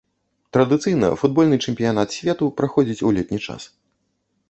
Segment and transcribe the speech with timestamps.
[0.55, 3.73] Традыцыйна футбольны чэмпіянат свету праходзіць у летні час.